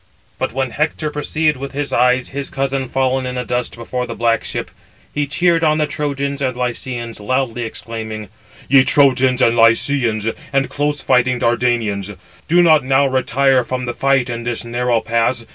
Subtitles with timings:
[0.39, 4.15] But when Hector perceived with his eyes his cousin fallen in the dust before the
[4.15, 4.71] black ship,
[5.13, 8.29] he cheered on the Trojans and Lycians, loudly exclaiming:
[8.67, 12.15] "Ye Trojans and Lycians, and close fighting Dardanians,
[12.47, 15.45] do not now retire from the fight in this narrow pass.